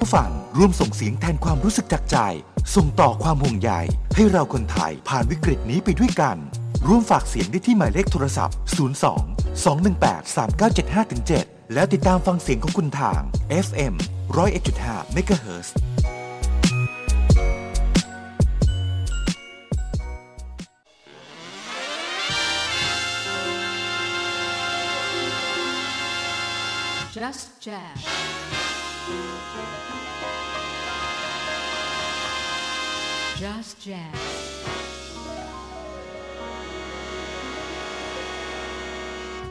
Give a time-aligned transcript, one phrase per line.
[0.00, 2.16] ผู้ฟังร่วมส่งเสียงแทนความรู้สึกจากใจ
[2.74, 3.70] ส่งต่อความห่วงใย
[4.14, 6.36] ให้เราคนไทยผ่านวิกฤตนี้ไปด้วยกัน
[6.88, 8.56] ร่วมฝากเสียงได้ที่หมายเลขโทรศัพท์
[9.06, 10.36] 02 218
[10.96, 13.20] 3975-7 แล้วติดตามฟังเสียงของคุณทาง
[13.66, 13.94] FM
[14.34, 15.68] 101.5 MHz
[27.14, 28.59] Just Jazz
[33.40, 34.18] Just Jazz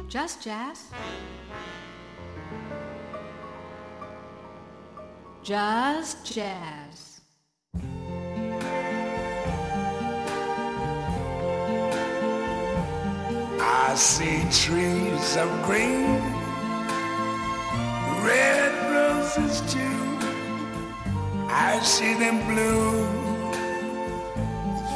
[0.08, 0.92] Just Jazz.
[5.42, 7.22] Just Jazz.
[13.60, 16.22] I see trees of green,
[18.24, 19.80] red roses too.
[21.50, 23.29] I see them bloom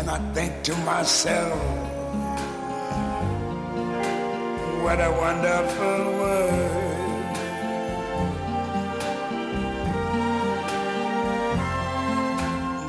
[0.00, 1.60] and I think to myself,
[4.82, 7.36] what a wonderful world.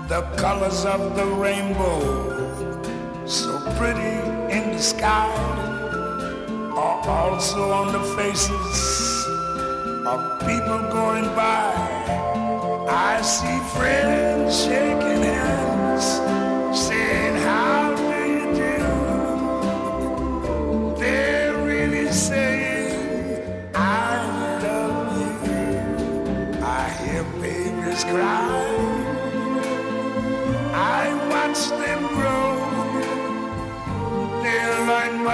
[0.07, 1.99] The colors of the rainbow,
[3.25, 4.15] so pretty
[4.55, 5.27] in the sky
[6.77, 9.25] are also on the faces
[10.07, 11.73] of people going by.
[12.87, 16.07] I see friends shaking hands,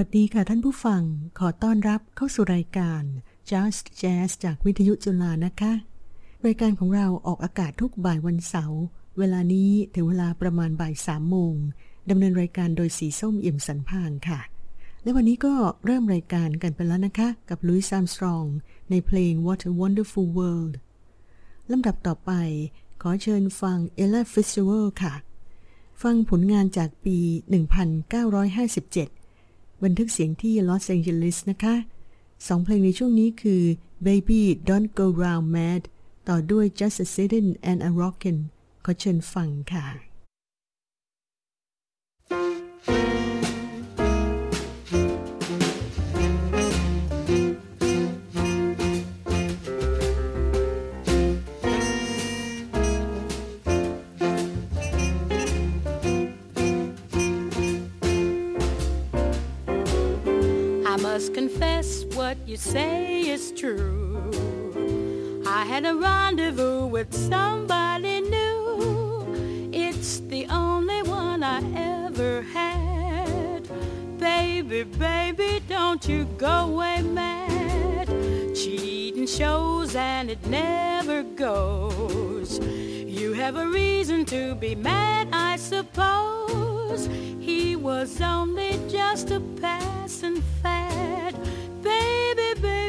[0.00, 1.02] วัสดีค่ะท่านผู้ฟัง
[1.38, 3.02] ขอต้อนรับเข้าสู่รายการ
[3.50, 5.72] Just Jazz จากวิทยุจุฬานะคะ
[6.46, 8.82] รายการของเราออกอากาศทุกบ่ายวันเสาร์
[9.18, 11.54] เวลานี้ถึงเวลาประมาณบ่ายสามโมง
[12.10, 14.40] ดำเนินรายการโดยสีส้มเอี่ยมสันพางค่ะ
[15.02, 15.54] และวันนี้ก็
[15.84, 18.44] เริ่มรายการกันไปแล้วนะคะ กับลุยส์ a ามสตรอง
[18.90, 20.74] ในเพลง What a Wonderful World
[21.70, 22.32] ลำดับต่อไป
[23.02, 25.14] ขอเชิญฟัง Ella Fitzgerald ค่ะ
[26.02, 29.23] ฟังผลงานจากปี 1957
[29.84, 31.74] บันทึกเสียงที่ลอสแองเจลิสนะคะ
[32.46, 33.62] สองเพลงในช่วงนี้คือ
[34.06, 35.82] Baby Don't Go Round Mad
[36.28, 38.40] ต่อด้วย Just a Sittin' and a Rockin'
[38.84, 39.86] ขอเชิญฟังค่ะ
[62.54, 64.30] you say is true.
[65.44, 69.70] I had a rendezvous with somebody new.
[69.72, 73.68] It's the only one I ever had.
[74.18, 78.06] Baby, baby, don't you go away mad.
[78.54, 82.60] Cheating shows and it never goes.
[82.60, 87.06] You have a reason to be mad, I suppose.
[87.40, 90.40] He was only just a passing.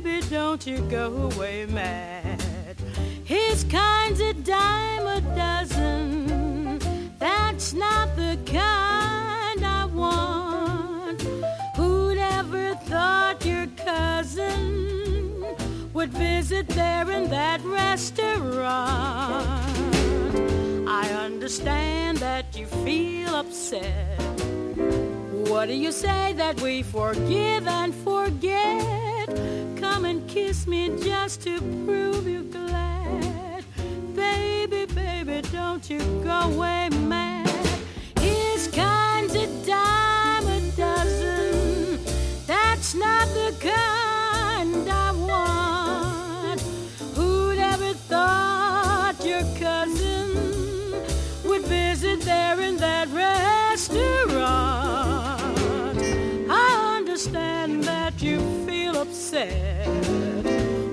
[0.06, 2.40] Baby, don't you go away mad.
[3.24, 6.78] His kind's a dime a dozen.
[7.18, 11.24] That's not the kind I want.
[11.76, 15.44] Who'd ever thought your cousin
[15.94, 18.62] would visit there in that restaurant?
[20.88, 24.20] I understand that you feel upset.
[25.50, 28.96] What do you say that we forgive and forget?
[29.96, 33.64] Come and kiss me just to prove you're glad.
[34.14, 37.48] Baby, baby, don't you go away mad.
[38.20, 42.04] His kind's a dime a dozen.
[42.46, 46.60] That's not the kind I want.
[47.16, 51.02] Who'd ever thought your cousin
[51.46, 54.85] would visit there in that restaurant?
[59.36, 59.88] Upset.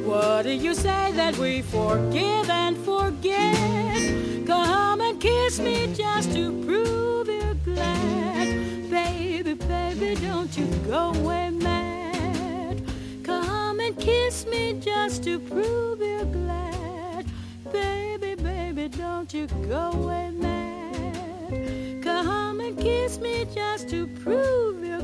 [0.04, 4.46] What do you say that we forgive and forget?
[4.46, 8.90] Come and kiss me just to prove you're glad.
[8.90, 12.82] Baby, baby, don't you go away mad.
[13.22, 17.24] Come and kiss me just to prove you're glad.
[17.72, 22.02] Baby, baby, don't you go away mad.
[22.02, 25.01] Come and kiss me just to prove you're.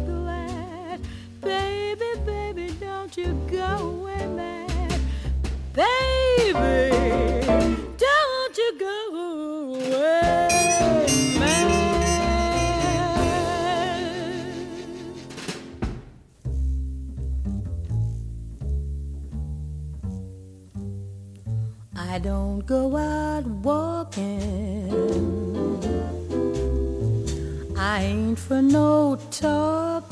[2.25, 5.01] Baby, don't you go away mad.
[5.75, 6.97] Baby,
[7.97, 8.95] don't you go
[9.75, 10.49] away
[11.39, 11.79] mad.
[21.97, 24.91] I don't go out walking.
[27.77, 30.08] I ain't for no talking.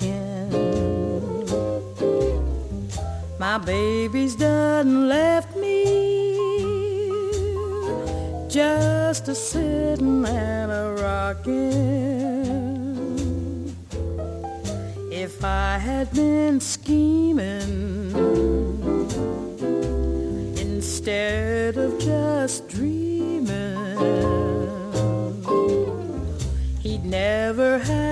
[3.49, 5.85] My baby's done left me
[8.49, 11.55] just a sitting and a rocking.
[15.13, 18.11] If I had been scheming
[20.59, 23.97] instead of just dreaming,
[26.81, 28.06] he'd never have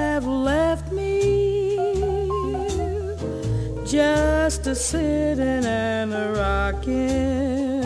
[4.75, 7.83] sitting and a rocking,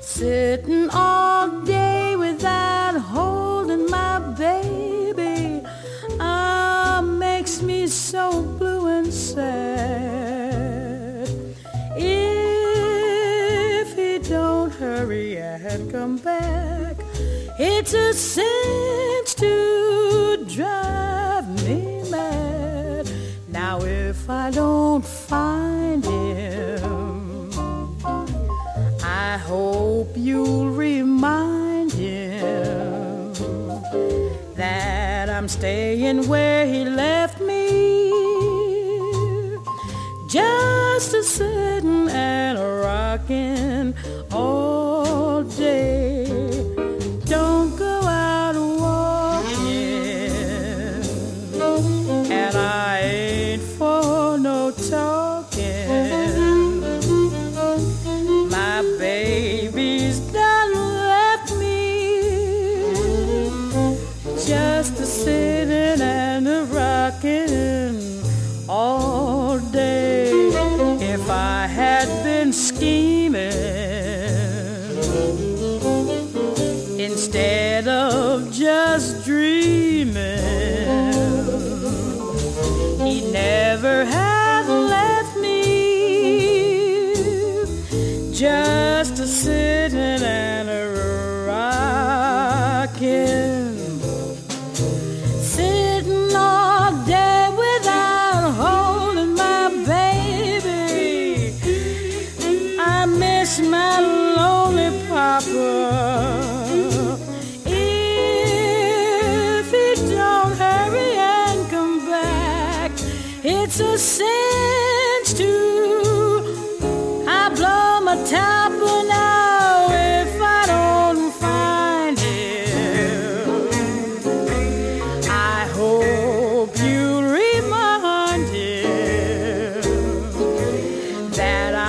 [0.00, 5.60] sitting all day without holding my baby.
[6.18, 9.68] Ah, makes me so blue and sad.
[11.94, 12.36] If
[13.96, 16.96] he don't hurry and come back,
[17.58, 19.85] it's a cinch to
[25.26, 27.50] find him,
[29.02, 33.32] I hope you'll remind him
[34.54, 36.95] that I'm staying where he left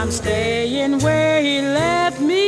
[0.07, 2.45] I'm staying where he left me.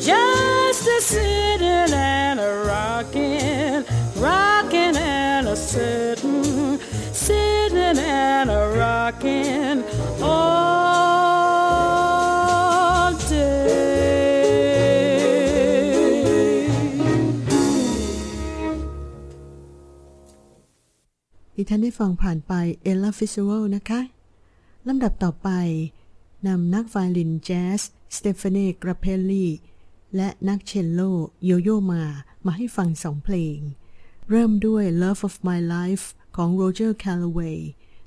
[0.00, 3.84] Just a sitting and a rocking,
[4.16, 6.78] rocking and a sitting,
[7.12, 9.84] sitting and a rocking
[10.22, 11.12] all
[13.28, 13.68] day.
[21.54, 24.19] ที่ท่านได้ฟังผ่านไปเอล a าฟิชเวลนะคะ
[24.88, 25.48] ลำดับต่อไป
[26.46, 27.80] นำนักไวโอลินแจ๊ส
[28.16, 29.50] Stéphane Grappelli
[30.16, 31.00] และนักเชลโล
[31.44, 32.04] Yo-Yo Ma
[32.46, 33.58] มาให้ฟังสองเพลง
[34.30, 36.04] เริ่มด้วย Love of My Life
[36.36, 37.58] ของ Roger Kellaway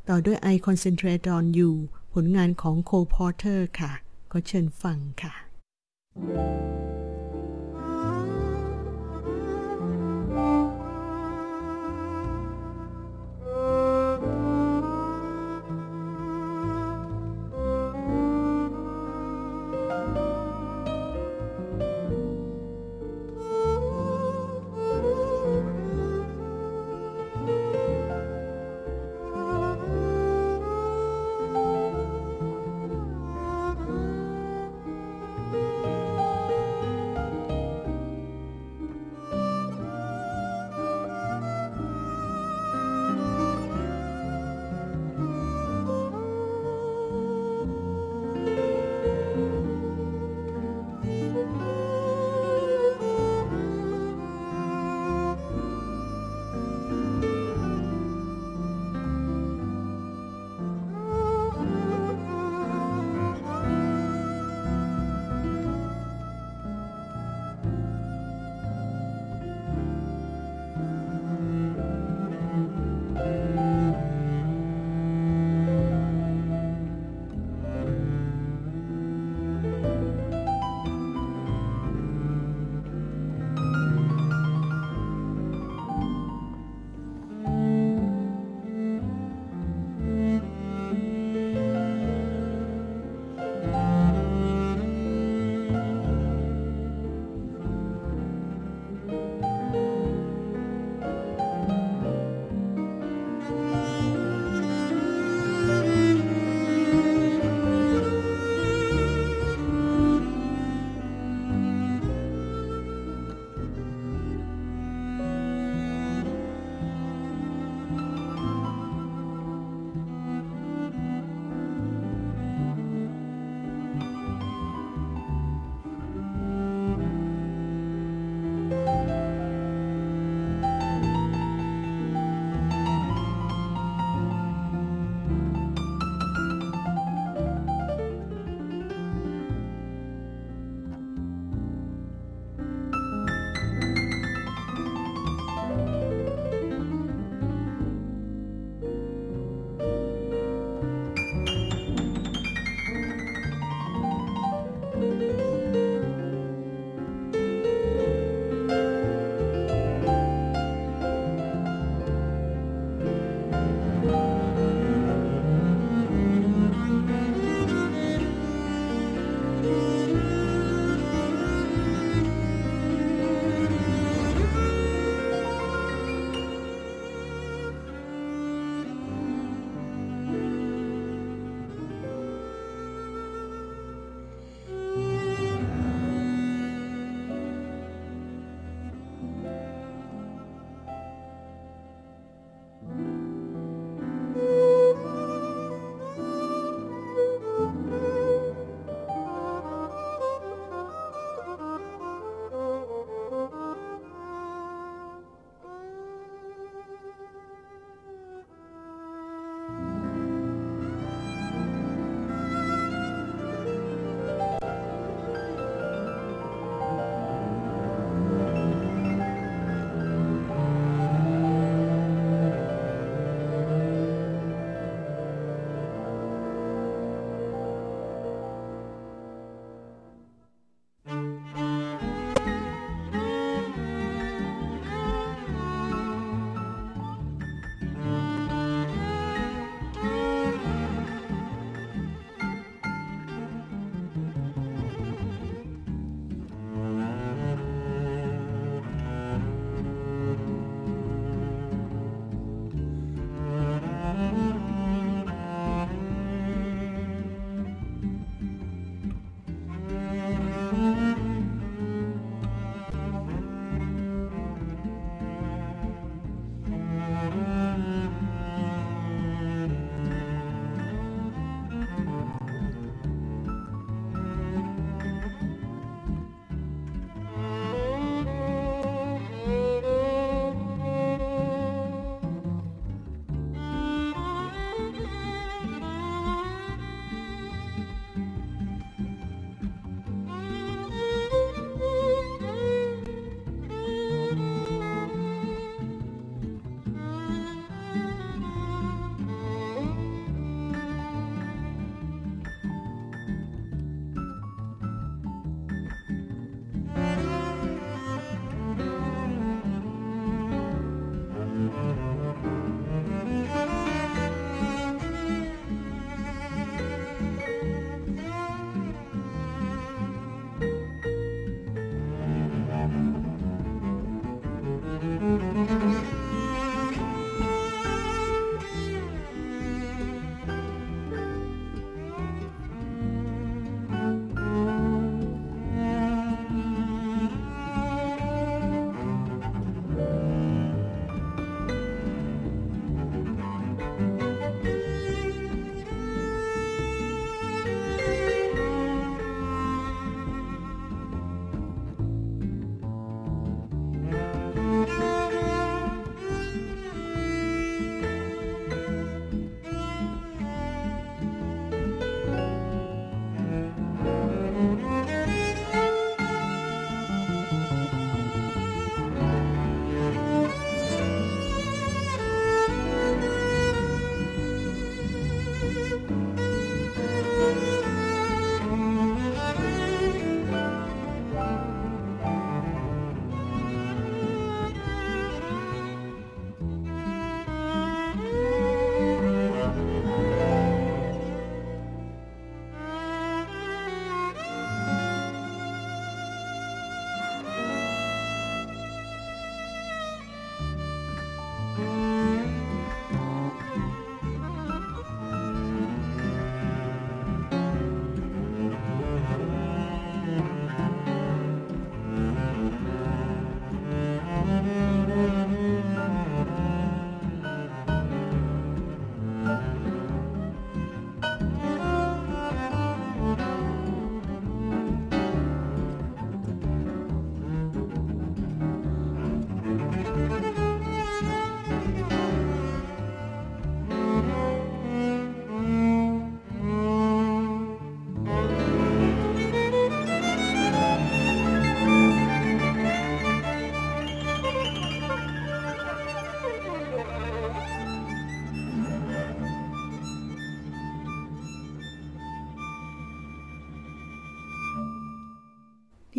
[0.08, 1.72] ต่อด้วย I Concentrate on You
[2.14, 3.92] ผลงานของ Cole Porter ค่ะ
[4.32, 5.34] ก็เชิญฟังค่ะ
[6.16, 7.03] Thank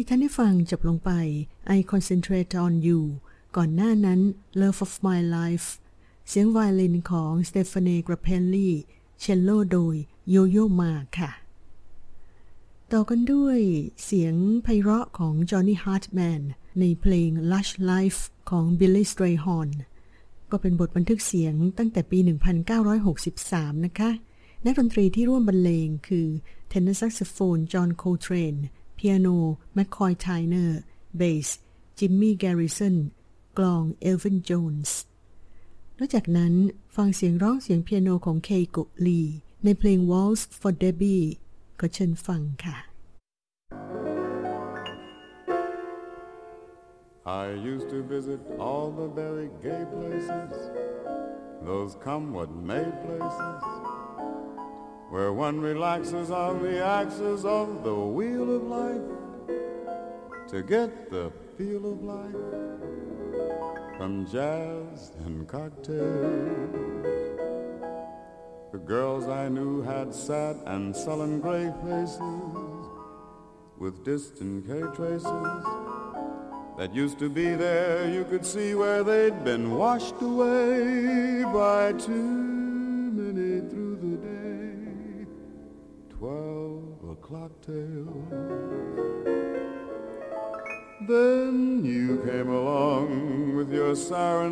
[0.04, 1.10] ที่ท่านได้ฟังจบลงไป
[1.76, 3.00] I Concentrate on You
[3.56, 4.20] ก่อนหน้านั้น
[4.60, 5.68] Love of My Life
[6.28, 8.74] เสียงไวโอลินของ Stéphane Grappelli
[9.20, 9.96] เชลโลโดย
[10.30, 11.30] Yo-Yo Ma ค่ะ
[12.92, 13.58] ต่อกันด้วย
[14.04, 16.40] เสียงไพเราะของ Johnny Hartman
[16.80, 19.70] ในเพลง Lush Life ของ Billy Strayhorn
[20.50, 22.18] ก็เป็นบทบันทึกเสียงตั้งแต่ปี
[23.02, 24.10] 1963 นะคะ
[24.64, 26.26] นักดนตรีที่ร่วมบรรเลงคือ
[26.68, 29.28] เทนเนอร์แซกโซโฟน John Coltrane เปียโน
[29.74, 30.80] McCoy Tyner
[31.16, 31.48] เบส
[31.98, 32.96] Jimmy Garrison
[33.58, 34.98] กลอง Elvin Jones
[35.98, 36.54] นอกจากนั้น
[36.96, 39.20] ฟังเสียงร้องเสียงเปียโนของ Keiko Lee
[39.64, 41.26] ในเพลง Waltz for Debby
[41.80, 42.76] ก็เชิญฟังค่ะ
[47.42, 50.52] I used to visit all the very gay places,
[51.68, 53.62] those come what may places,
[55.10, 61.92] where one relaxes on the axis of the wheel of life to get the feel
[61.92, 62.34] of life
[63.96, 66.84] from jazz and cocktails.
[68.72, 72.18] The girls I knew had sad and sullen gray faces
[73.78, 75.64] with distant K traces
[76.76, 78.10] that used to be there.
[78.10, 82.43] You could see where they'd been washed away by too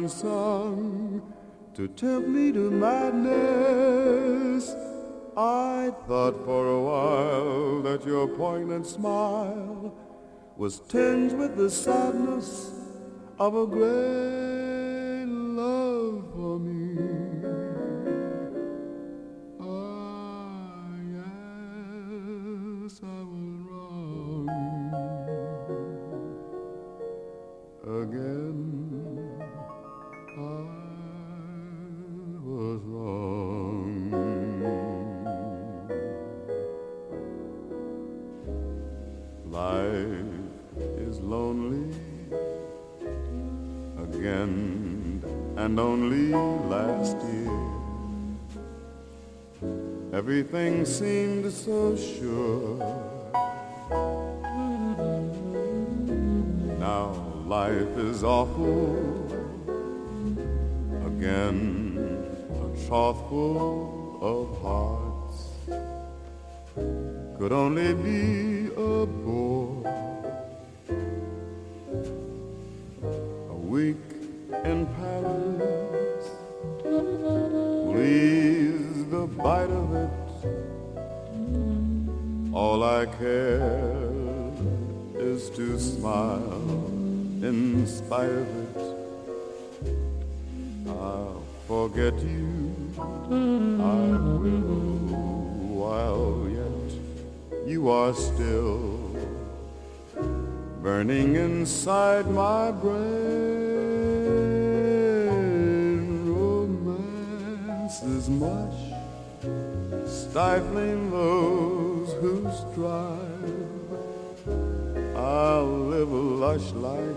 [0.08, 1.32] song
[1.74, 4.74] to tempt me to madness.
[5.36, 9.94] I thought for a while that your poignant smile
[10.56, 12.72] was tinged with the sadness
[13.38, 14.51] of a great
[79.22, 80.10] the bite of it.
[82.52, 84.10] All I care
[85.14, 86.88] is to smile
[87.48, 88.76] in spite of it.
[90.88, 92.74] I'll forget you,
[93.94, 94.00] I
[94.42, 95.06] will,
[95.82, 96.88] while yet
[97.64, 98.98] you are still
[100.82, 103.12] burning inside my brain.
[106.26, 108.91] Romance is much
[110.12, 113.82] stifling those who strive.
[115.16, 117.16] I'll live a lush life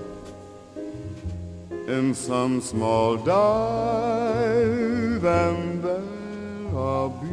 [1.87, 4.45] in some small dive,
[5.23, 6.15] and there
[6.73, 7.27] I'll be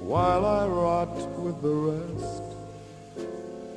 [0.00, 2.42] while I rot with the rest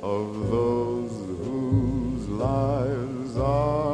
[0.02, 1.10] of those
[1.44, 3.87] whose lives are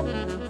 [0.00, 0.49] Mm-hmm.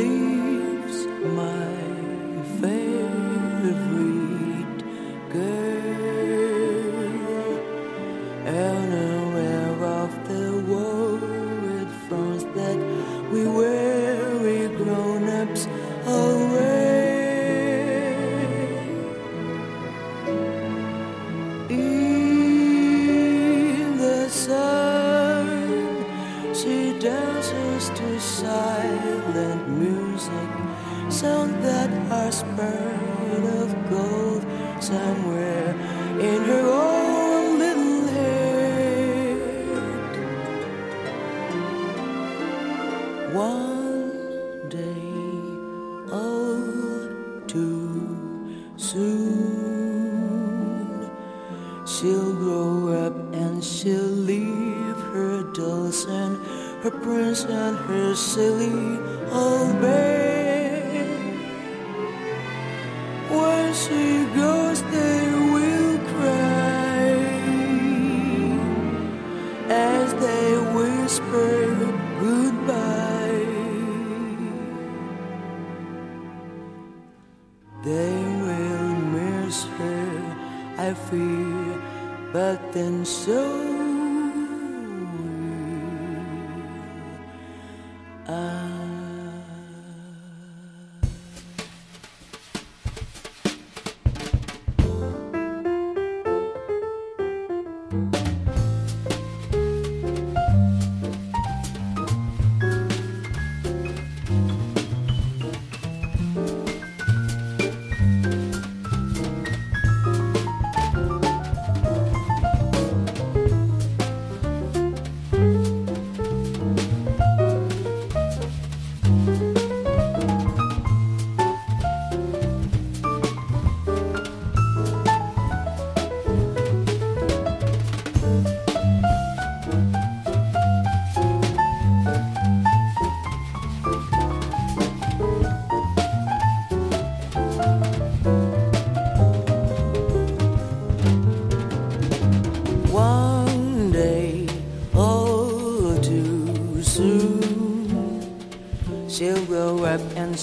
[0.00, 0.29] believe.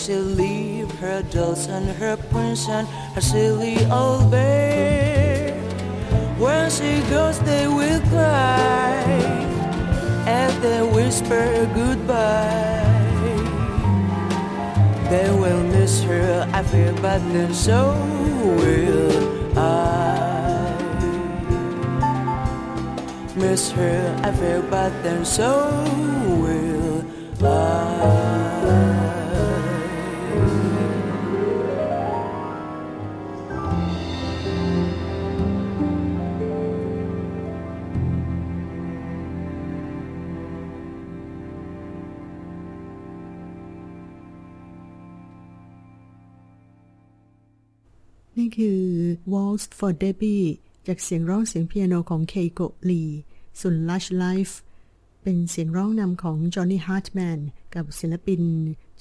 [0.08, 5.54] she'll leave her dolls and her prince and her silly old bear.
[6.40, 9.04] When she goes, they will cry
[10.26, 12.86] and they whisper goodbye.
[15.10, 17.92] They will miss her, I fear, but then so
[18.60, 20.72] will I.
[23.36, 26.17] Miss her, I fear, but then so
[49.78, 50.48] for Debbie
[50.88, 53.04] จากเสียงร้องเสียงเปียโนของเคโกะลี
[53.60, 54.54] ส่วน Lush Life
[55.24, 57.40] เป็นเสียงร้องนำของ Johnny Hartman
[57.76, 58.42] กับศิลปิน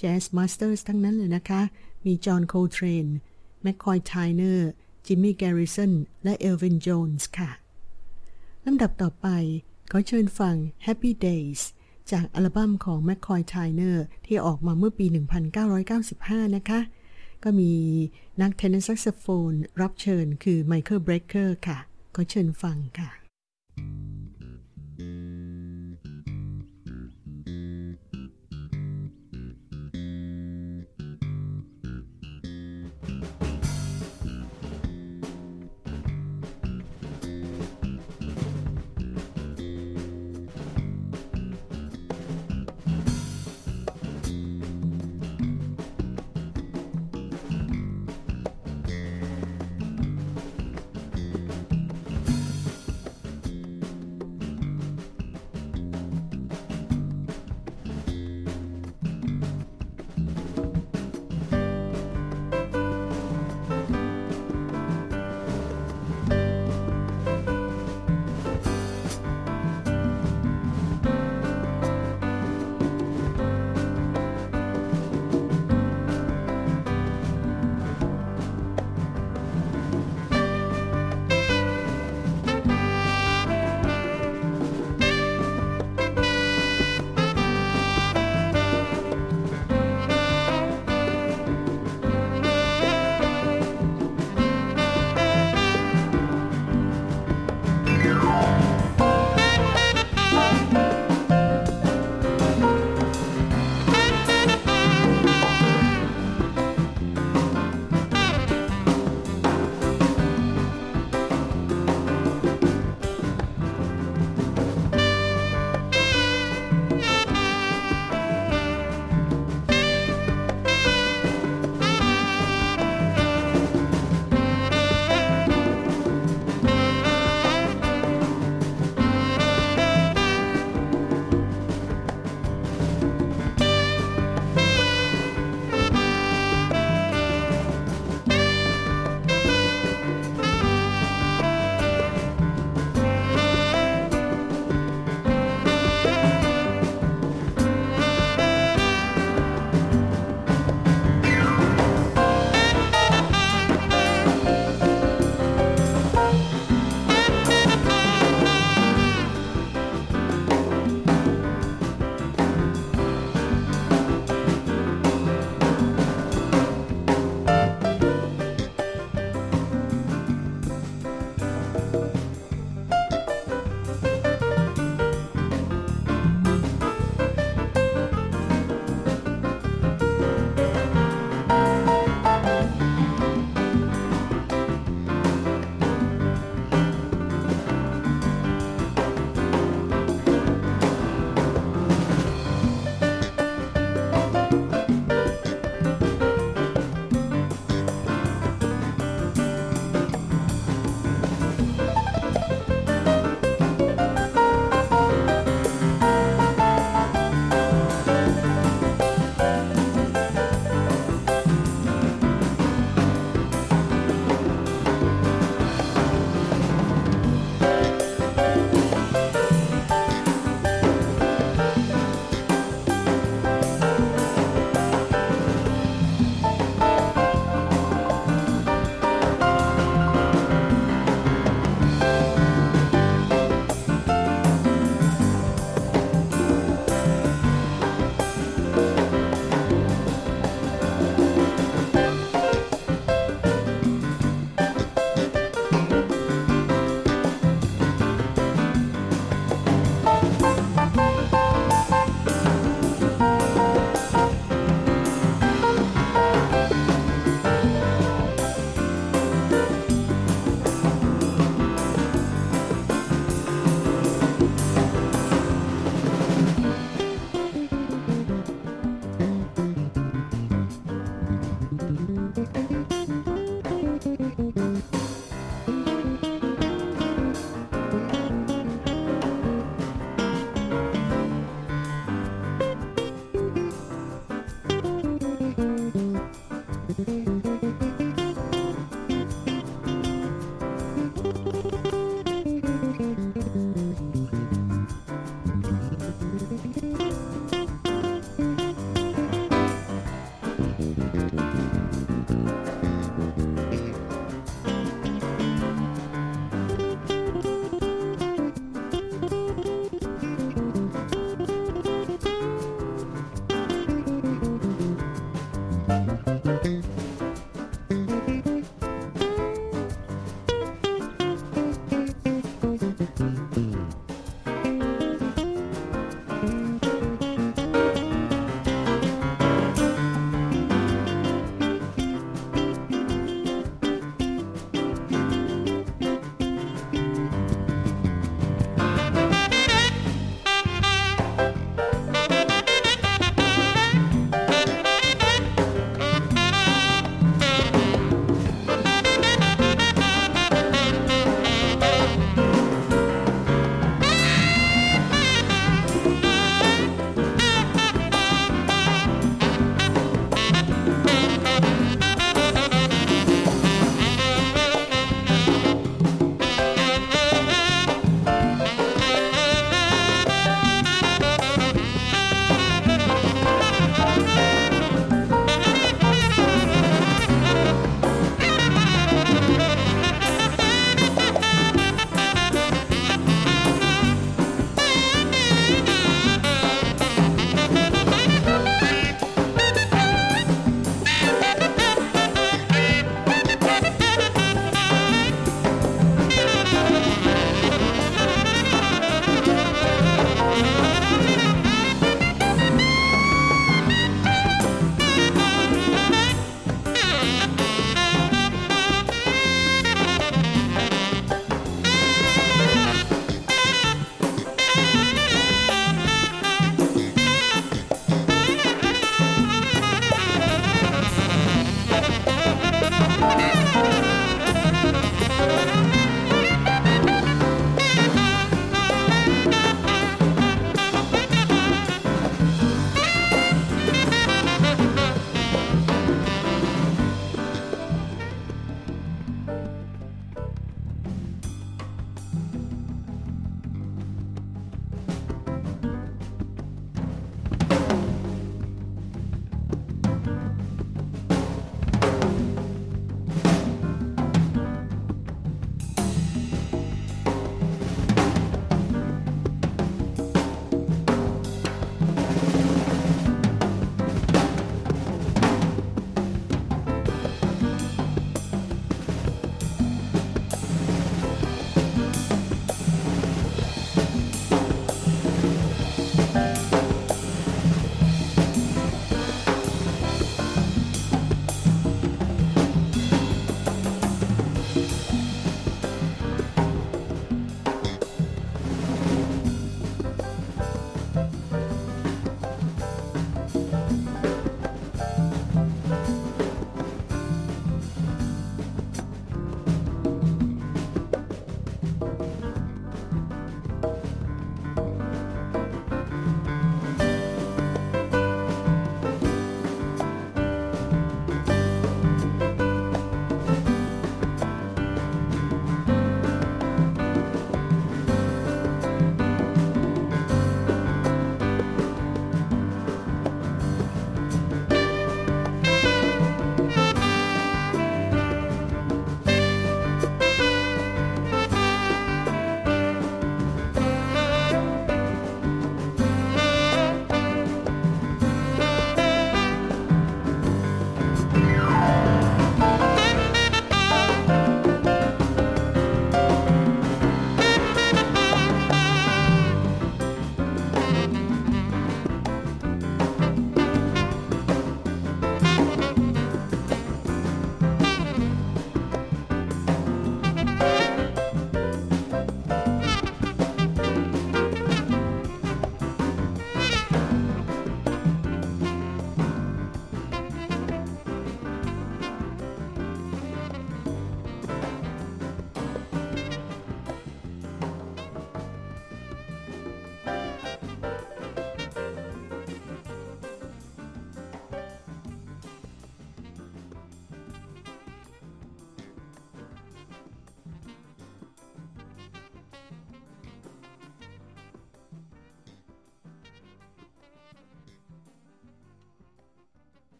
[0.00, 1.62] Jazz Masters ทั้งนั้นเลยนะคะ
[2.04, 3.12] มี John Coltrane,
[3.64, 4.60] McCoy Tyner,
[5.06, 5.92] Jimmy Garrison
[6.24, 7.50] และ Elvin Jones ค่ะ
[8.64, 9.26] ลำดับต่อไป
[9.90, 11.60] ขอเชิญฟัง Happy Days
[12.10, 15.06] จากอัลบั้มของ McCoy Tyner ที่ออกมาเมื่อปี
[15.80, 16.80] 1995 นะคะ
[17.44, 17.72] ก็มี
[18.40, 21.78] นักเทนนิสแซกโซโฟนรับเชิญคือ Michael Brecker ค่ะ
[22.16, 23.25] ก็เชิญฟังค่ะ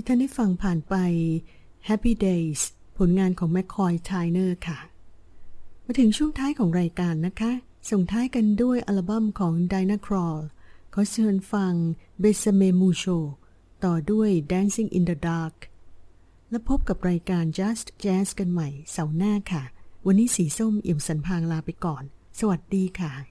[0.00, 0.94] ที่ท่านได้ฟังผ่านไป
[1.88, 2.60] Happy Days
[2.98, 4.78] ผลงานของ McCoy Tyner ค่ะ
[5.84, 7.52] มาถึงช่วงท้ายของรายการนะคะ
[7.90, 10.40] ส่งท้ายกันด้วยอัลบั้มของ Dina Crawl
[10.94, 11.72] ขอเชิญฟัง
[12.22, 13.18] b e s a m e Mucho
[13.84, 15.56] ต่อด้วย Dancing in the Dark
[16.50, 19.62] และพบกับรายการ Just Jazz กันใหม่เสาร์หน้าค่ะ
[20.06, 22.02] วันนี้สีส้มเอี่ยมสันพางลาไปก่อน
[22.38, 23.29] สวัสดีค่ะ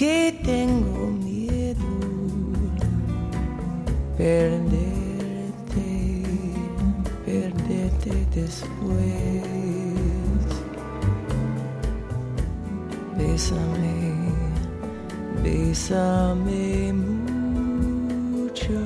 [0.00, 1.90] que tengo miedo
[4.16, 5.84] perderte,
[7.26, 9.42] perderte después.
[13.18, 14.14] Bésame,
[15.44, 18.80] bésame mucho,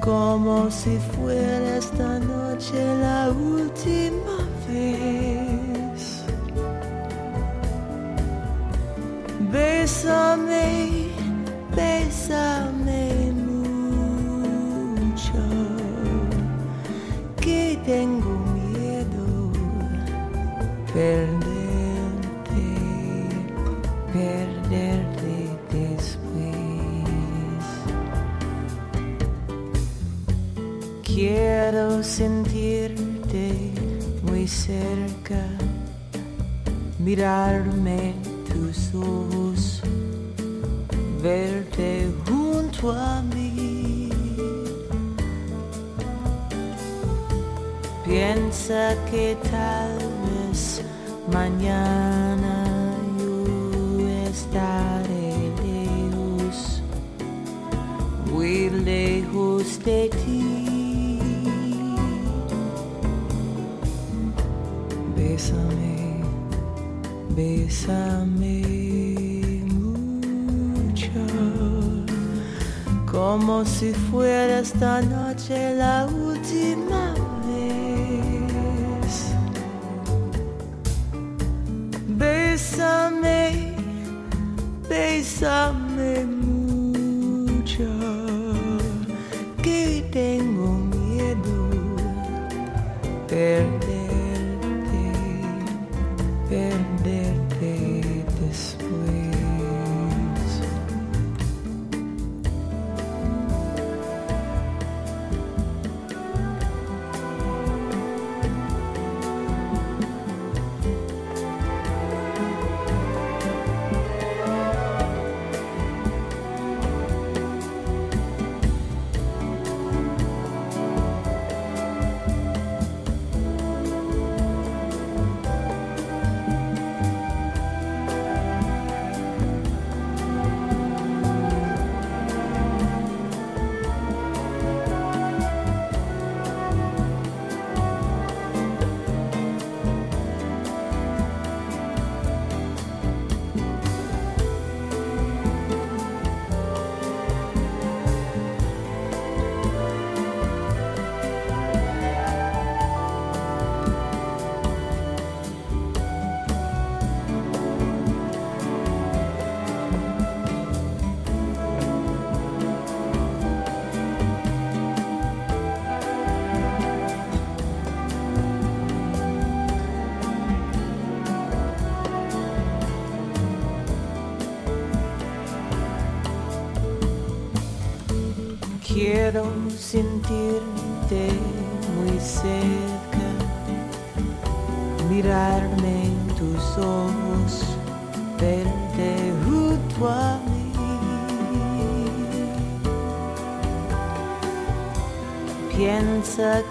[0.00, 2.97] como si fuera esta noche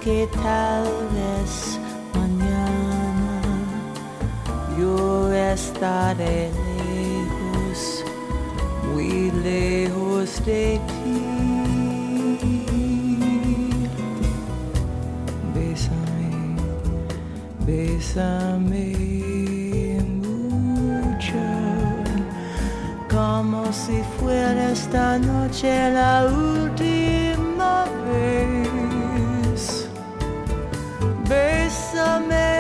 [0.08, 0.86] que tal
[1.18, 1.78] vez
[2.16, 3.42] mañana
[4.80, 6.50] yo estaré
[6.94, 8.06] lejos,
[8.86, 11.18] muy lejos de ti.
[15.54, 16.32] Bésame,
[17.66, 18.86] bésame
[20.24, 21.44] mucho,
[23.10, 26.97] como si fuera esta noche la última
[31.98, 32.57] amazing.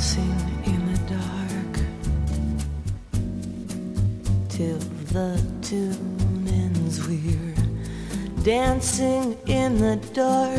[0.00, 1.74] Dancing in the dark
[4.48, 4.78] till
[5.12, 5.30] the
[5.60, 7.06] tune ends.
[7.06, 7.54] We're
[8.42, 10.49] dancing in the dark,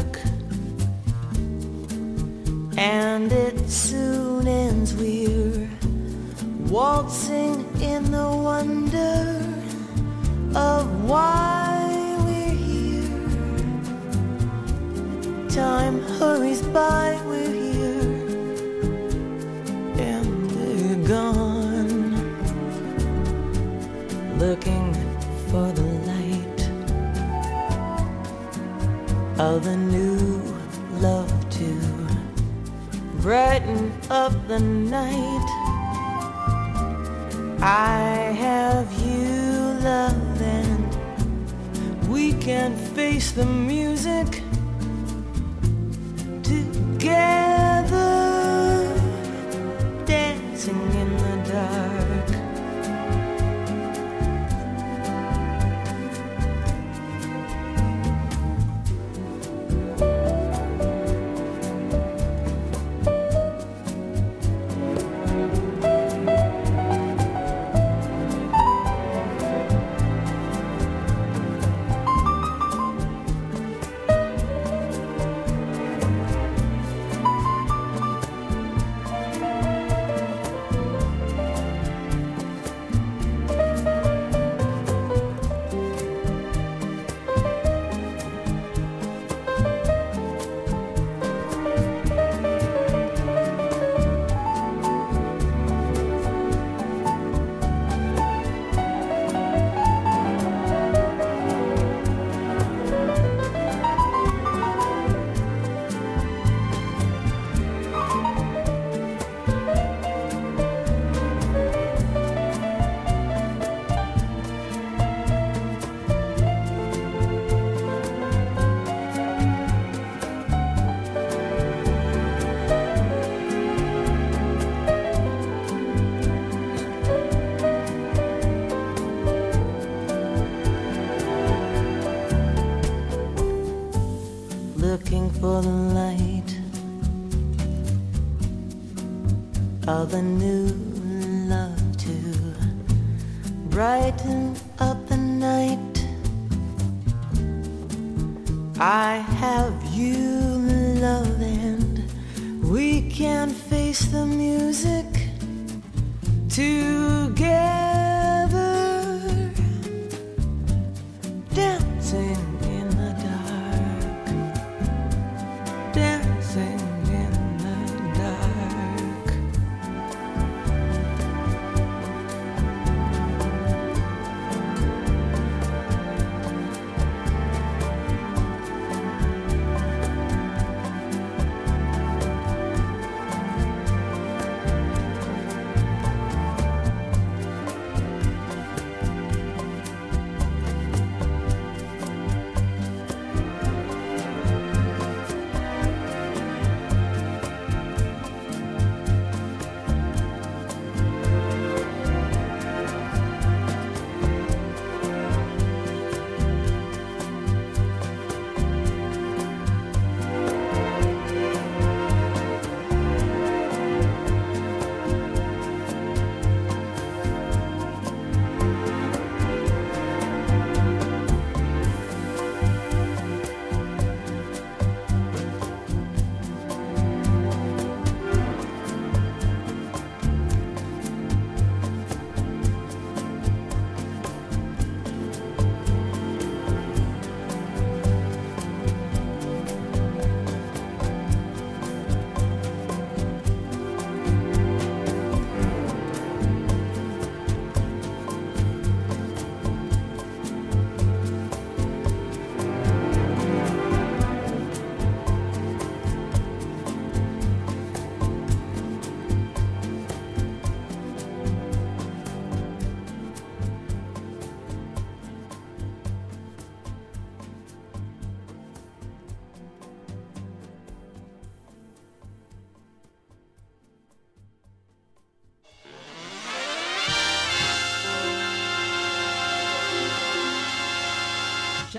[140.02, 140.31] love and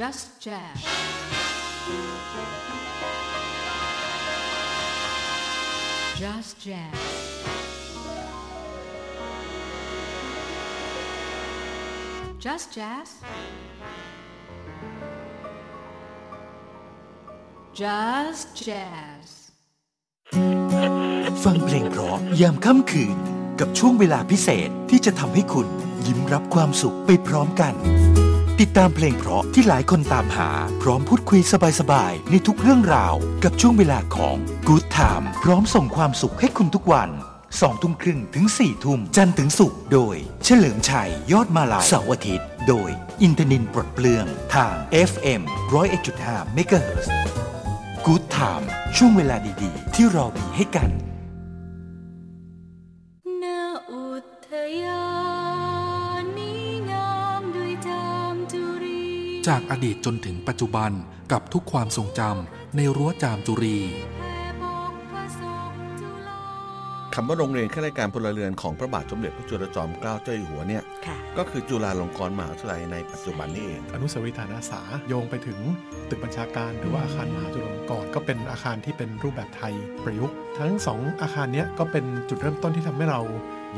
[0.02, 0.78] Just Jazz.
[6.22, 6.94] Just Jazz.
[12.40, 13.08] Just Jazz.
[17.72, 19.28] Just Jazz.
[21.44, 23.16] ฟังเพลงเพราะยามค่ำคืน
[23.60, 25.66] กับช่วงเวลาพิเศษที่จะทำให้คุณ
[26.06, 27.74] ยิ้มรับความสุขไปพร้อมกัน
[28.62, 30.50] ติดตามเพลงเพราะที่หลายคนตามหา
[30.82, 31.40] พร้อมพูดคุย
[31.80, 34.36] สบายๆ ในทุกเรื่องราว กับช่วงเวลาของ
[34.68, 37.10] Good Time พร้อมส่งความสุขให้คุณทุกวัน
[37.60, 42.90] สองทุ่มครึ่งถึง4ี่ทุ่มจันทร์ถึงศุกร์โดย เฉลิมชัย ยอดมาลายเสาร์อาทิตย์ โดย
[43.22, 44.74] อินทนินปลดเปลือง ทาง
[45.10, 45.42] FM
[45.98, 47.06] 101.5 MHz
[48.06, 50.90] Good Time ช่วงเวลาดีๆ ที่เรามีให้กัน
[59.48, 60.90] จากอดีตจนถึงปัจจุบัน
[61.32, 63.78] กับทุกความทรงจำในรั้วจามจุรี
[64.18, 65.40] แผ่ปกผส
[65.72, 66.40] มจุฬา
[67.14, 75.58] คำว่าโรงเรียนข้าราชการพลเรือนของพระบาทสมเด็จพระจุลจอมเกล้าเจ้าอยู่หัวเนี่ยค่ะก็คือจุฬาลงกรณ์มหาวิทยาลัยในปัจจุบันนี่เองอนุสาวรีย์ฐานอาสาโยงไปถึง
[76.08, 79.74] ตึกบัญชาการหรือว่าอาคารมหาจุฬาลงกรณ์ก็เป็นอาคารที่เป็นรูปแบบไทย
[80.04, 83.20] ประยุกต์ทั้งสองอาคารเนี้ยก็เป็นจุดเริ่มต้นที่ทำให้เรา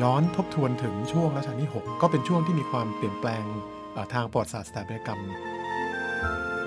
[0.02, 3.73] ย้อนทบทวนถึงช่วงรัชกาลที่ 6 ก็เป็นช่วงที่มีความเปลี่ยนแปลงเอ่อ
[4.14, 5.20] ทางประวัติศาสตร์สถาปัตยกรรม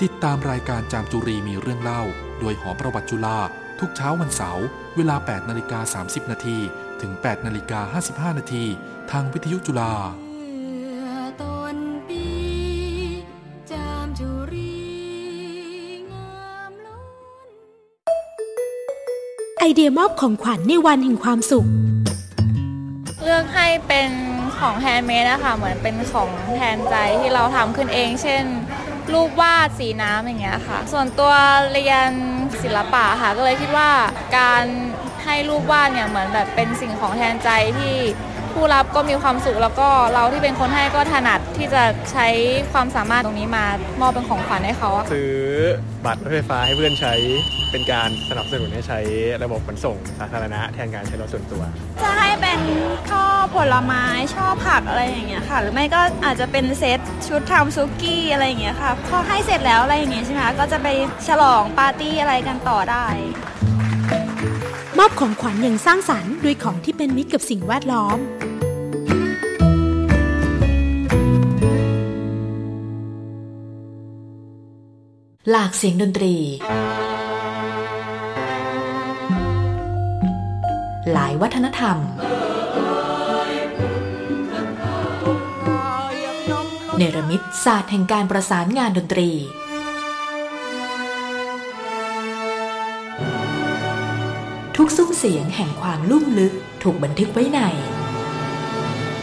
[0.02, 2.02] ติดตามรายการจามจุรีมีเรื่องเล่า
[2.40, 3.38] โดยหอประวัติจุฬา
[3.80, 4.66] ทุกเช้าวันเสาร์
[4.96, 6.58] เวลา 8นาฬิกา30นาที
[7.02, 8.00] ถึง8นาฬิกา
[8.30, 8.64] 55นาที
[9.12, 9.94] ทางวิทยุจุฬา
[10.30, 11.12] เมื่อ
[11.42, 12.26] ต้นปี
[13.72, 14.78] จามจุรี
[16.12, 17.08] งามล้น
[19.60, 21.68] ไอเดียมอบของขวัญในวันแห่งความสุข
[23.24, 24.12] เลือกให้เป็น
[24.60, 28.43] ของ handmade นะคะเหมือนเป็นของแทนใจที่เราทำขึ้นเอง เช่น
[29.14, 31.32] รูปวาดสีน้ำอย่างเงี้ยค่ะ ส่วนตัว
[31.74, 32.12] เรียน
[32.64, 33.89] ศิลปะค่ะก็เลยคิดว่า
[34.38, 34.64] การ
[35.26, 37.49] ให้รูปวาดเนี่ยเหมือนแบบเป็นสิ่งของแทนใจ
[37.80, 37.95] ที่
[38.58, 42.28] ผู้รับก็มีความสุขแล้วก็เราที่เป็นคนให้ก็ถนัดที่จะใช้
[42.74, 43.66] ความสามารถตรงนี้มา
[44.01, 45.36] มอบเป็นของขวัญให้เขาอะค่ะซื้อ
[46.05, 47.14] บัตรรถไฟฟ้าให้เพื่อนใช้
[47.72, 48.99] เป็นการสนับสนุนให้ใช้
[49.43, 51.64] ระบบขนส่งสาธารณะแทนการใช้รถส่วนตัว
[52.01, 52.60] จะให้เป็น
[53.10, 53.24] ช่อ
[53.55, 60.88] ผลไม้ช่อผักอะไรอย่างเงี้ยค่ะ หรือไม่ก็อาจจะเป็นเซตชุดทำซุกี้อะไรอย่างเงี้ยค่ะพอให้เสร็จแล้วอะไรอย่างเงี้ยใช่ไหมคะก็จะไป
[61.28, 63.05] ฉลองปาร์ตี้อะไรกันต่อได้
[64.98, 68.18] มอบของขวัญอย่างสร้างสรรค์ด้วยของที่เป็นมิตรกับสิ่งแวดล้อม
[75.50, 76.36] หลากเสียงดนตรี
[81.14, 81.98] หลายวัฒนธรรม
[86.98, 89.30] เนรมิตศาสตร์แห่งการประสานงานดนตรี
[94.88, 97.60] กซุ้มเสียงแห่งความลุ่มลึกถูกบันทึกไว้ใน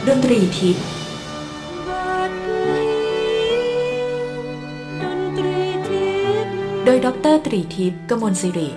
[0.07, 0.87] ดนตรีทิพย์
[6.85, 8.71] โดยดรตรีทิพย์กมลสิริ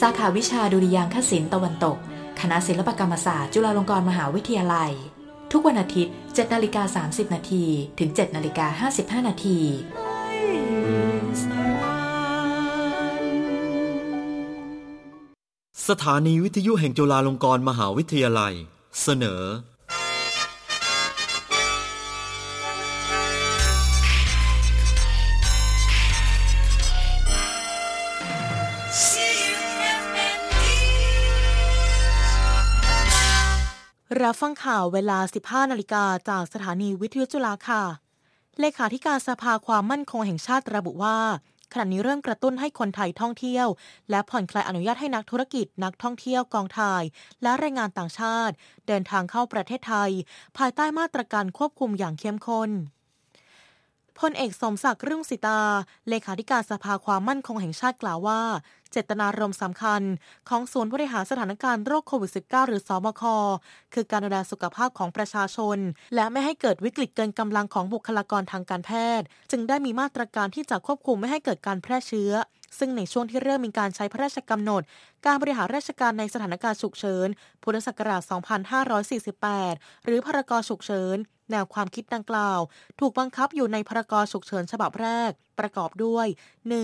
[0.00, 1.96] สาขาวิชาดุริยางคศิลป์ตะวันตก
[2.40, 4.92] คณะศิลปกรรมศาสตร์ จุฬาลงกรณ์มหาวิทยาลัย
[5.52, 7.64] ทุกวันอาทิตย์7นาฬิกา30นาที
[7.98, 9.58] ถึง7นาฬิกา55นาที
[15.84, 18.54] สถานีวิทยุแห่งจุฬาลงกรณ์มหาวิทยาลัย
[19.02, 37.82] เสนอ รับฟังข่าวเวลา 15 นาฬิกาจากสถานีวิทยุจุฬาค่ะ
[38.60, 41.18] เลขาธิการสภาความมั่นคงแห่งชาติระบุว่า
[41.72, 43.66] ขณะนี้เริ่มกระตุ้นให้คนไทยท่องเที่ยว
[44.10, 47.02] และผ่อนคลายอนุญาตให้นักธุรกิจ นักท่องเที่ยวกองถ่าย
[47.42, 48.54] และแรงงานต่างชาติ
[48.86, 50.10] เดินทางเข้าประเทศไทย
[50.58, 52.70] ภายใต้มาตรการควบคุมอย่างเข้มข้น
[54.20, 55.60] พลเอกสมศักดิ์รุ่งสิตา
[56.08, 58.40] เลขาธิการสภาความมั่นคงแห่งชาติกล่าวว่า
[58.92, 60.02] เจตนารมณ์สำคัญ
[60.48, 63.22] ของศูนย์บริหารสถานการณ์โรคโควิด -19 หรือสอบค
[63.94, 65.78] คือการดูแลสุขภาพของประชาชน
[66.14, 72.32] และไม่ให้เกิดวิกฤตเกินกำลังของบุคลากรทางการแพทย์ จึงได้มีมาตรการที่จะควบคุมไม่ให้เกิดการแพร่เชื้อ
[72.78, 74.82] ซึ่งในช่วงที่เริ่มมีการใช้พระราชกำหนด
[75.26, 77.28] การบริหารราชการในสถานการณ์ฉุกเฉิน
[77.62, 78.22] พุทธศักราช
[79.32, 81.16] 2548 หรือพรกฉุกเฉิน
[81.50, 82.60] แนวความคิดดังกล่าว
[83.00, 86.26] ถูกบังคับอยู่ในพรกฉุกเฉินฉบับแรก ประกอบด้วย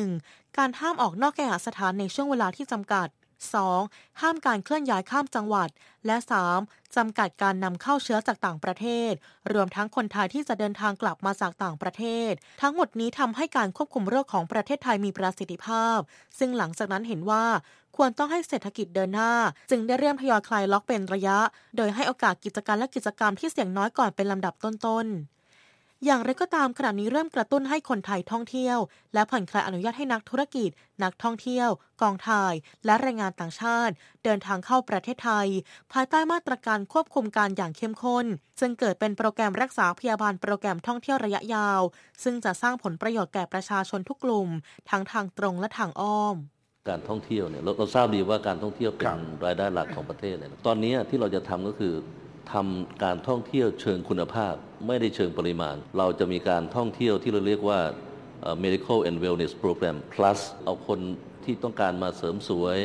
[0.00, 0.58] 1.
[0.58, 3.08] การห้ามออกนอกแก่หสถานในช่วงเวลาที่จำกัด
[3.50, 4.20] 2.
[4.20, 5.68] ห้ามการเคลื่อนย้ายข้ามจังหวัด
[6.06, 6.16] และ
[6.56, 6.96] 3.
[6.96, 9.12] จำกัดการนำเข้าเชื้อจากต่างประเทศ
[9.52, 12.32] รวมทั้งคนไทยที่จะเดินทางกลับมาจากต่างประเทศ
[12.62, 15.98] ทั้งหมดนี้ทำให้การควบคุมโรคของประเทศไทยมีประสิทธิภาพ
[16.38, 17.44] ซึ่งหลังจากนั้นเห็นว่า
[17.96, 19.32] ควรต้องให้เศรษฐกิจเดินหน้า
[19.70, 21.38] จึงได้เริ่มทยอยคลายล็อกเป็นระยะ
[21.76, 25.41] โดยให้โอกาสกิจการและกิจกรรมที่เสี่ยงน้อยก่อนเป็นลำดับต้นๆ
[26.06, 28.78] อย่างไรก็ตามขณะนี้เริ่มกระตุ้นให้คนไทยท่องเที่ยว
[29.14, 30.70] และผ่อนคลายอนุญาตให้นักธุรกิจ
[31.02, 31.68] นักท่องเที่ยว
[32.02, 33.94] กองถ่าย และแรงงานต่างชาติ
[34.24, 35.48] เดินทางเข้าประเทศไทย
[35.92, 38.26] ภายใต้มาตรการควบคุมการอย่างเข้มข้น
[38.60, 41.80] ซึ่งเกิดเป็นโปรแกรมรักษาพยาบาลโปรแกรมท่องเที่ยวระยะยาว
[42.22, 44.48] ซึ่งจะสร้างผลประโยชน์แก่ประชาชนทุกกลุ่ม
[44.90, 46.36] ทั้งทางตรงและทางอ้อม
[46.88, 51.94] การท่องเที่ยวเนี่ยเราเราทราบดีว่าการท่องเที่ยวเป็นรายได้หลักของประเทศเลยตอนนี้ที่เราจะทำก็คือ
[52.52, 54.54] ทำการท่องเที่ยวเชิงคุณภาพ
[54.86, 57.80] ไม่ได้เชิงปริมาณ เราจะมีการท่องเที่ยวที่เราเรียกว่า
[58.64, 61.00] medical and wellness program plus เอาคน
[61.44, 62.78] ที่ต้องการมาเสริมสวย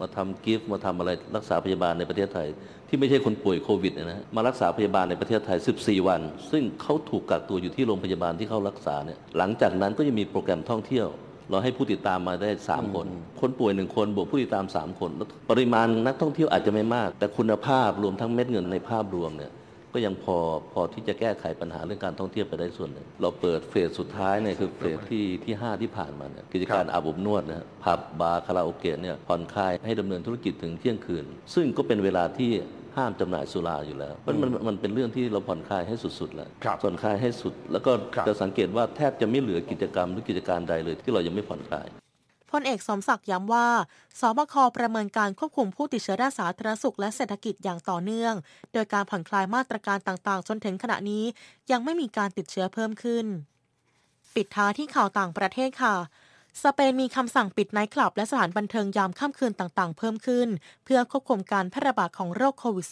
[0.00, 2.48] มาทำกิฟต์มาทำอะไรรักษาพยาบาลในประเทศไทย
[2.88, 6.20] ที่ไม่ใช่คนป่วยโควิดนะฮะมารักษาพยาบาลในประเทศไทย 14 วัน
[6.50, 11.08] ซึ่งเขาถูกกักตัวอยู่ที่โรงพยาบาลที่เขารักษาเนี่ยหลังจากนั้นก็จะมีโปรแกรมท่องเที่ยว
[11.50, 13.06] เราให้ผู้ติดตามมาได้ 3 คน
[13.40, 15.10] คนป่วยหนึ่งคนบวกผู้ติดตาม 3 คน
[15.50, 19.52] ปริมาณนักท่องเที่ยวอาจจะไม่มาก แต่คุณภาพรวมทั้งเม็ดเงินในภาพรวมเนี่ย
[19.92, 20.36] ก็ยังพอ
[20.72, 31.24] พอที่จะแก้ไขปัญหาเรื่องการท่องเที่ยวไปได้ส่วนหนึ่งเราเปิดเฟสสุดท้ายเนี่ยคือเฟสที่ที่5ที่ผ่านมาเนี่ยกิจการอาบอบนวดนะผับบาร์คาราโอเกะเนี่ยผ่อนคลายให้ดำเนินธุรกิจถึงเที่ยงคืน
[31.54, 32.50] ซึ่งก็เป็นเวลาที่
[32.96, 36.48] ห้ามจำหน่ายสุราอยู่แล้วมันมันมันเป็นเรื่องที่เราผ่อนคลายให้สุดๆแล้ว
[36.82, 37.92] ผ่อนคลายให้สุด แล้วก็
[38.28, 41.86] จะสังเกตว่าแทบจะไม่เหลือกิจกรรมหรือกิจการใดเลย ที่เรายังไม่ผ่อนคลาย
[42.50, 43.68] พลเอกสมศักดิ์ย้ำว่า
[44.20, 48.34] ศบคประเมินการควบคุมผู้ติดเชื้อด้านสาธารณสุขและเศรษฐกิจอย่างต่อเนื่อง
[48.72, 51.24] โดยการผ่อนคลายมาตรการต่างๆ จนถึงขณะนี้
[51.70, 53.26] ยังไม่มีการติดเชื้อเพิ่มขึ้น
[54.34, 55.96] ปิดท้ายที่ข่าวต่างประเทศค่ะ
[56.62, 60.48] สเปนมีคำสั่งปิดไนท์คลับ และสถานบันเทิงยามค่ำคืนต่างๆ เพิ่มขึ้น
[60.84, 62.86] เพื่อควบคุมการแพร่ระบาดของโรคโควิด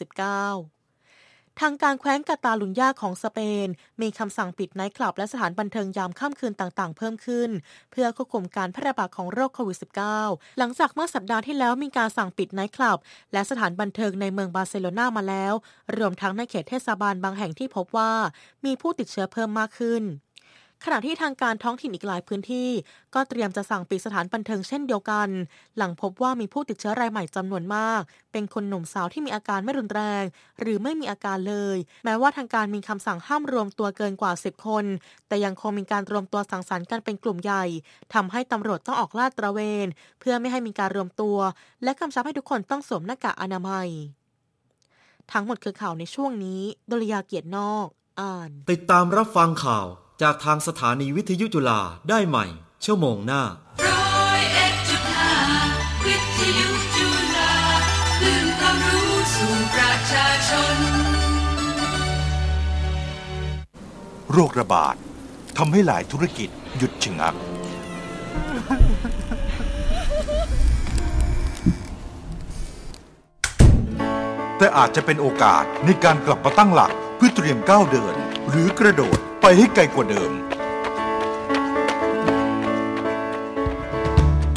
[0.78, 3.66] -19 ทางการแคว้นกาตาลุญญาของสเปน
[4.02, 7.50] มีคำสั่งปิดไนท์คลับ และสถานบันเทิงยามค่ำคืนต่างๆ เพิ่มขึ้น
[7.92, 9.78] เพื่อควบคุมการแพร่ระบาดของโรคโควิด
[10.18, 12.98] -19 หลังจากเมื่อสัปดาห์ที่แล้วมีการสั่งปิดไนท์คลับ
[13.32, 15.52] และสถานบันเทิงในเมืองบาร์เซโลนามาแล้ว
[15.96, 18.12] รวมทั้งในเขตเทศบาลบางแห่งที่พบว่า
[18.64, 20.04] มีผู้ติดเชื้อเพิ่มมากขึ้น
[20.84, 22.70] ขณะที่ทางการท้องถิ่นอีกหลายพื้นที่
[23.14, 25.28] ก็เตรียมจะสั่งปิดสถานบันเทิงเช่นเดียวกัน
[25.76, 28.02] หลังพบว่ามีผู้ติดเชื้อรายใหม่จำนวนมาก
[28.32, 30.24] เป็นคนหนุ่มสาวที่มีอาการไม่รุนแรง
[30.60, 34.84] หรือไม่มีอาการเลย แม้ว่าทางการมีคำสั่งห้ามรวมตัวเกินกว่า 10 คน
[35.28, 37.64] แต่ยังคงมีการรวมตัวสังสรรค์กันเป็นกลุ่มใหญ่
[38.14, 39.86] ทำให้ตำรวจต้องออกลาดตระเวน
[40.20, 41.36] เพื่อไม่ให้มีการรวมตัว
[41.84, 43.88] และกำชับให้ทุกคนต้องสวมหน้ากากอนามัย
[45.32, 47.86] ทั้งหมดคือข่าวในช่วงนี้ ดลยาเกียรตินอก
[48.20, 49.86] อ่าน ติดตามรับฟังข่าว
[50.22, 52.46] จากทางสถานีวิทยุจุฬาได้ใหม่
[52.84, 53.42] ชั่วโมงหน้า
[53.86, 55.34] ร้อยเอ็ดจุดห้า
[56.06, 57.52] วิทยุจุฬา
[58.18, 60.76] คลื่นความรู้สู่ประชาชน
[64.32, 64.94] โรคระบาด
[65.58, 67.34] ทำให้หลายธุรกิจหยุดชะงัก
[74.58, 78.14] แต่อาจจะเป็นโอกาสในการกลับมาตั้งหลักเพื่อเตรียมก้าวเดิน
[78.50, 80.32] หรือกระโดด ไปให้ไกลกว่าเดิม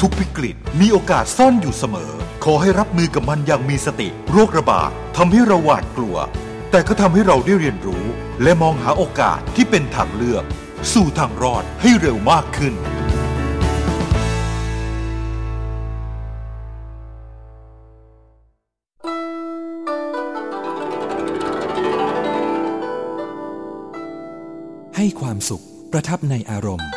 [0.00, 2.12] ทุกวิกฤตมีโอกาสซ่อนอยู่เสมอ
[2.44, 6.16] ขอให้รับมือกับมันอย่างมีสติ โรคระบาดทำให้เราหวาดกลัว
[6.70, 8.04] แต่ก็ทำให้เราได้เรียนรู้
[8.42, 10.44] และมองหาโอกาสที่เป็นทางเลือก
[10.92, 12.74] สู่ทางรอดให้เร็วมากขึ้น
[25.06, 26.90] ให้ความสุขประทับในอารมณ์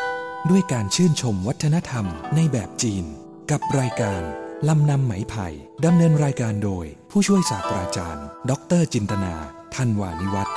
[0.50, 2.06] ด้วยการชื่นชมวัฒนธรรม
[2.36, 3.06] ในแบบจีน
[3.52, 4.22] กับรายการ
[4.68, 5.48] ลำนำไหมไผ่
[5.86, 9.36] ดำเนินรายการโดย ผู้ช่วยศาสตราจารย์ ดรจินตนา
[9.76, 10.56] ทันวานิวัฒน์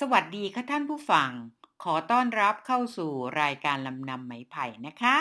[0.00, 1.30] สวัสดีค่ะท่านผู้ฟัง
[1.84, 5.16] ขอต้อนรับเข้าสู่รายการลำนำไหมไผ่นะคะ